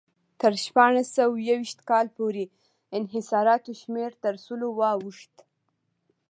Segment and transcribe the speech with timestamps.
[0.39, 2.43] تر شپاړس سوه یو ویشت کال پورې
[2.97, 5.35] انحصاراتو شمېر تر سلو واوښت.